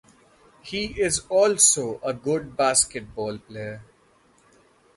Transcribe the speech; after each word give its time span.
He 0.63 0.99
is 0.99 1.19
also 1.29 1.99
a 2.01 2.11
good 2.11 2.57
basketball 2.57 3.37
player. 3.37 3.83